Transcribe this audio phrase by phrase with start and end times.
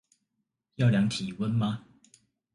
[0.77, 1.83] 要量體溫嗎